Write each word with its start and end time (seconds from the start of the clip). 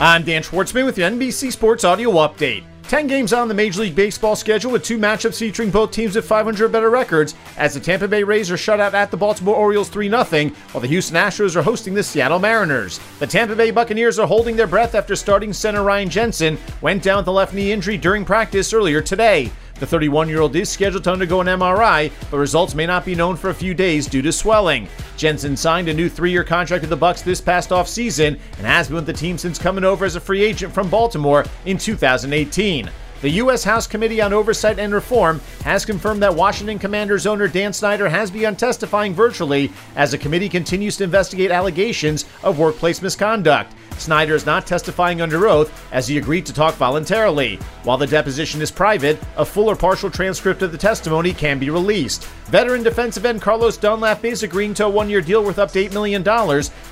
I'm 0.00 0.22
Dan 0.22 0.42
Schwartzman 0.44 0.84
with 0.84 0.96
your 0.96 1.10
NBC 1.10 1.50
Sports 1.50 1.82
Audio 1.82 2.12
Update. 2.12 2.62
10 2.84 3.08
games 3.08 3.32
on 3.32 3.48
the 3.48 3.54
Major 3.54 3.80
League 3.80 3.96
Baseball 3.96 4.36
schedule 4.36 4.70
with 4.70 4.84
two 4.84 4.96
matchups 4.96 5.40
featuring 5.40 5.72
both 5.72 5.90
teams 5.90 6.14
with 6.14 6.24
500 6.24 6.64
or 6.64 6.68
better 6.68 6.88
records 6.88 7.34
as 7.56 7.74
the 7.74 7.80
Tampa 7.80 8.06
Bay 8.06 8.22
Rays 8.22 8.48
are 8.48 8.56
shut 8.56 8.78
out 8.78 8.94
at 8.94 9.10
the 9.10 9.16
Baltimore 9.16 9.56
Orioles 9.56 9.88
3 9.88 10.08
0, 10.08 10.22
while 10.70 10.80
the 10.80 10.86
Houston 10.86 11.16
Astros 11.16 11.56
are 11.56 11.62
hosting 11.62 11.94
the 11.94 12.02
Seattle 12.04 12.38
Mariners. 12.38 13.00
The 13.18 13.26
Tampa 13.26 13.56
Bay 13.56 13.72
Buccaneers 13.72 14.20
are 14.20 14.28
holding 14.28 14.54
their 14.54 14.68
breath 14.68 14.94
after 14.94 15.16
starting 15.16 15.52
center 15.52 15.82
Ryan 15.82 16.08
Jensen 16.08 16.58
went 16.80 17.02
down 17.02 17.18
with 17.18 17.26
a 17.26 17.32
left 17.32 17.52
knee 17.52 17.72
injury 17.72 17.98
during 17.98 18.24
practice 18.24 18.72
earlier 18.72 19.02
today. 19.02 19.50
The 19.80 19.86
31 19.86 20.28
year 20.28 20.40
old 20.40 20.56
is 20.56 20.68
scheduled 20.68 21.04
to 21.04 21.12
undergo 21.12 21.40
an 21.40 21.46
MRI, 21.46 22.10
but 22.30 22.38
results 22.38 22.74
may 22.74 22.86
not 22.86 23.04
be 23.04 23.14
known 23.14 23.36
for 23.36 23.50
a 23.50 23.54
few 23.54 23.74
days 23.74 24.06
due 24.06 24.22
to 24.22 24.32
swelling. 24.32 24.88
Jensen 25.16 25.56
signed 25.56 25.88
a 25.88 25.94
new 25.94 26.08
three 26.08 26.32
year 26.32 26.44
contract 26.44 26.82
with 26.82 26.90
the 26.90 26.96
Bucs 26.96 27.22
this 27.22 27.40
past 27.40 27.70
offseason 27.70 28.38
and 28.56 28.66
has 28.66 28.88
been 28.88 28.96
with 28.96 29.06
the 29.06 29.12
team 29.12 29.38
since 29.38 29.58
coming 29.58 29.84
over 29.84 30.04
as 30.04 30.16
a 30.16 30.20
free 30.20 30.42
agent 30.42 30.74
from 30.74 30.90
Baltimore 30.90 31.44
in 31.64 31.78
2018. 31.78 32.90
The 33.20 33.30
U.S. 33.30 33.64
House 33.64 33.88
Committee 33.88 34.20
on 34.20 34.32
Oversight 34.32 34.78
and 34.78 34.94
Reform 34.94 35.40
has 35.64 35.84
confirmed 35.84 36.22
that 36.22 36.36
Washington 36.36 36.78
Commanders 36.78 37.26
owner 37.26 37.48
Dan 37.48 37.72
Snyder 37.72 38.08
has 38.08 38.30
begun 38.30 38.54
testifying 38.54 39.12
virtually 39.12 39.72
as 39.96 40.12
the 40.12 40.18
committee 40.18 40.48
continues 40.48 40.96
to 40.98 41.04
investigate 41.04 41.50
allegations 41.50 42.26
of 42.44 42.60
workplace 42.60 43.02
misconduct. 43.02 43.74
Snyder 43.98 44.36
is 44.36 44.46
not 44.46 44.68
testifying 44.68 45.20
under 45.20 45.48
oath 45.48 45.88
as 45.92 46.06
he 46.06 46.18
agreed 46.18 46.46
to 46.46 46.52
talk 46.52 46.76
voluntarily. 46.76 47.58
While 47.84 47.98
the 47.98 48.06
deposition 48.06 48.60
is 48.60 48.70
private, 48.70 49.18
a 49.36 49.44
full 49.44 49.70
or 49.70 49.76
partial 49.76 50.10
transcript 50.10 50.62
of 50.62 50.72
the 50.72 50.78
testimony 50.78 51.32
can 51.32 51.58
be 51.58 51.70
released. 51.70 52.26
Veteran 52.46 52.82
defensive 52.82 53.24
end 53.24 53.40
Carlos 53.40 53.76
Dunlap 53.76 54.24
is 54.24 54.42
agreeing 54.42 54.74
to 54.74 54.86
a 54.86 54.88
one 54.88 55.08
year 55.08 55.20
deal 55.20 55.44
worth 55.44 55.58
up 55.58 55.70
to 55.72 55.84
$8 55.84 55.92
million 55.92 56.22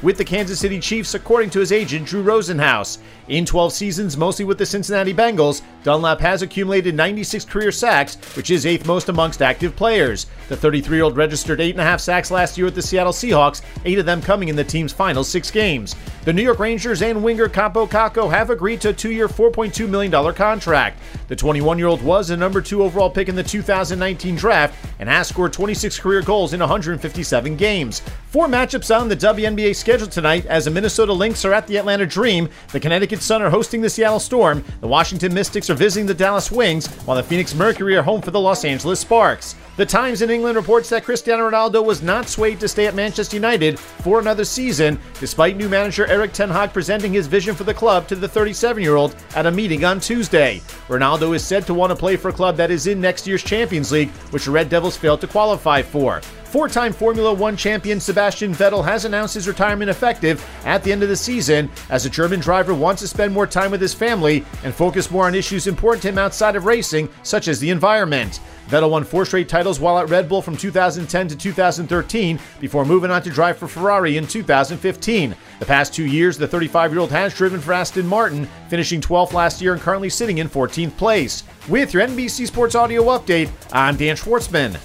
with 0.03 0.17
the 0.17 0.25
Kansas 0.25 0.61
City 0.61 0.79
Chiefs, 0.79 1.15
according 1.15 1.51
to 1.51 1.61
his 1.61 1.73
agent, 1.73 2.07
Drew 2.07 2.23
Rosenhaus. 2.23 2.99
In 3.29 3.45
12 3.45 3.73
seasons, 3.73 4.17
mostly 4.17 4.45
with 4.45 4.59
the 4.59 4.67
Cincinnati 4.67 5.13
Bengals, 5.13 5.63
Dunlap 5.83 6.21
has 6.21 6.43
accumulated 6.43 6.95
96 6.95 7.45
career 7.47 7.73
sacks, 7.73 8.17
which 8.37 8.51
is 8.51 8.67
eighth 8.67 8.87
most 8.87 9.09
amongst 9.09 9.43
active 9.43 9.75
players. 9.75 10.27
The 10.49 10.57
33 10.57 10.99
year 10.99 11.05
old 11.05 11.17
registered 11.17 11.59
8.5 11.59 12.01
sacks 12.01 12.31
last 12.31 12.57
year 12.57 12.67
with 12.67 12.77
the 12.77 12.83
Seattle 12.83 13.13
Seahawks, 13.13 13.63
eight 13.85 13.99
of 13.99 14.07
them 14.07 14.23
coming 14.23 14.49
in 14.49 14.57
the 14.57 14.63
team's 14.63 14.93
final 14.93 15.25
six 15.25 15.51
games. 15.51 15.97
The 16.25 16.33
New 16.33 16.43
York 16.43 16.59
Rangers 16.59 17.03
and 17.03 17.23
winger 17.25 17.49
Kaapo 17.49 17.89
Kakko 17.89 18.31
have 18.31 18.51
agreed 18.51 18.81
to 18.83 18.91
a 18.91 18.93
two 18.93 19.11
year, 19.11 19.29
$4.2 19.29 19.89
million 19.89 20.35
contract. 20.35 20.86
The 21.29 21.37
21 21.37 21.79
year 21.79 21.87
old 21.87 22.03
was 22.03 22.31
a 22.31 22.37
number 22.37 22.61
two 22.61 22.83
overall 22.83 23.11
pick 23.11 23.29
in 23.29 23.35
the 23.37 23.43
2019 23.43 24.37
draft 24.37 24.96
and 24.99 25.09
has 25.09 25.29
scored 25.29 25.53
26 25.53 25.99
career 26.01 26.23
goals 26.23 26.53
in 26.53 26.61
157 26.61 27.57
games. 27.57 28.03
Four 28.31 28.49
matchups 28.49 28.95
on 28.95 29.09
the 29.09 29.17
WNBA 29.17 29.75
schedule 29.75 30.07
tonight 30.07 30.47
as 30.47 30.65
the 30.67 30.71
Minnesota 30.71 31.13
Lynx 31.13 31.45
are 31.45 31.53
at 31.53 31.67
the 31.67 31.77
Atlanta 31.77 32.07
Dream, 32.07 32.49
the 32.73 32.81
Connecticut 32.81 33.23
Sun 33.23 33.43
are 33.43 33.51
hosting 33.51 33.81
the 33.81 33.91
Seattle 33.91 34.21
Storm, 34.21 34.65
the 34.81 34.89
Washington 34.89 35.33
Mystics 35.33 35.71
are 35.71 35.75
visiting 35.75 36.07
the 36.07 36.15
Dallas 36.15 36.51
Wings, 36.51 36.87
while 37.05 37.17
the 37.17 37.23
Phoenix 37.23 37.55
Mercury 37.55 37.97
are 37.97 38.03
home 38.03 38.21
for 38.21 38.31
the 38.31 38.41
Los 38.41 38.65
Angeles 38.65 39.01
Sparks. 39.01 39.55
The 39.77 39.85
Times 39.85 40.23
in 40.23 40.31
England 40.31 40.57
reports 40.57 40.89
that 40.89 41.05
Cristiano 41.05 41.51
Ronaldo 41.51 41.85
was 41.85 42.03
not 42.03 42.29
swayed 42.29 42.61
to 42.61 42.69
stay 42.69 42.87
at 42.87 42.95
Manchester 42.95 43.37
United 43.37 43.79
for 43.79 44.19
another 44.19 44.45
season, 44.45 44.99
despite 45.21 45.57
new 45.57 45.69
manager 45.69 46.07
Erik 46.07 46.33
Ten 46.33 46.49
Hag 46.49 46.73
presenting 46.73 47.13
his 47.13 47.27
vision 47.27 47.55
for 47.55 47.65
the 47.65 47.75
club 47.75 48.09
to 48.09 48.17
the 48.17 48.29
37 48.29 48.83
year 48.83 48.97
old 48.97 49.15
at 49.35 49.45
a 49.45 49.51
meeting 49.51 49.85
on 49.85 50.01
Tuesday. 50.01 50.63
Ronaldo 50.89 51.35
is 51.35 51.45
said 51.45 51.67
to 51.67 51.75
want 51.75 51.91
to 51.91 51.97
play 51.97 52.17
for 52.17 52.31
a 52.31 52.33
club 52.33 52.57
that 52.57 52.71
is 52.71 52.87
in 52.87 53.01
next 53.01 53.27
year's 53.27 53.43
Champions 53.43 53.93
League, 53.93 54.11
which 54.31 54.47
the 54.47 54.51
Red 54.51 54.71
Devils 54.71 54.86
failed 54.95 55.23
to 55.23 55.27
qualify 55.27 55.81
for. 55.81 56.21
Four 56.45 56.69
time 56.69 56.93
Formula 56.93 57.33
One 57.33 57.57
champion 57.57 57.99
Sebastian 57.99 58.55
Vettel 58.55 58.85
has 58.85 59.07
announced 59.07 59.35
his 59.35 59.49
retirement 59.49 59.89
effective 59.89 60.47
at 60.67 60.85
the 60.85 60.93
end 60.93 61.03
of 61.03 61.09
the 61.09 61.17
season, 61.17 61.71
as 61.89 62.05
the 62.05 62.11
German 62.11 62.41
driver 62.41 62.75
wants 62.75 63.01
to 63.01 63.09
spend 63.09 63.33
more 63.33 63.47
time 63.47 63.71
with 63.71 63.81
his 63.81 63.95
family 63.95 64.45
and 64.65 64.75
focus 64.75 65.11
more 65.11 65.27
on 65.27 65.35
issues 65.35 65.67
important 65.67 66.03
to 66.03 66.09
him 66.11 66.19
outside 66.19 66.57
of 66.57 66.67
racing, 66.67 67.09
such 67.23 67.49
as 67.49 67.59
the 67.59 67.71
environment. 67.71 68.41
Vettel 68.69 68.91
won 68.91 69.05
four 69.05 69.25
straight 69.25 69.49
titles 69.49 69.79
while 69.79 69.99
at 69.99 70.09
Red 70.09 70.29
Bull 70.29 70.43
from 70.43 70.57
2010 70.57 71.29
to 71.29 71.37
2013 71.37 72.39
before 72.61 72.85
moving 72.85 73.11
on 73.11 73.23
to 73.23 73.31
drive 73.31 73.57
for 73.57 73.69
Ferrari 73.69 74.17
in 74.17 74.27
2015. 74.27 75.37
The 75.61 75.67
past 75.67 75.95
two 75.95 76.07
years, 76.07 76.37
the 76.37 76.49
35 76.49 76.93
year 76.93 77.01
old 77.01 77.11
has 77.11 77.35
driven 77.35 77.61
for 77.61 77.73
Aston 77.73 78.07
Martin, 78.07 78.49
finishing 78.69 79.01
12th 79.01 79.33
last 79.33 79.63
year 79.63 79.73
and 79.73 79.81
currently 79.81 80.11
sitting 80.11 80.39
in 80.39 80.49
14th 80.49 80.97
place. 80.97 81.45
With 81.69 81.95
your 81.95 82.07
NBC 82.07 82.47
Sports 82.47 82.75
Audio 82.75 83.05
Update, 83.05 83.51
I'm 83.73 83.97
Dan 83.97 84.17
Schwartzman. 84.17 84.81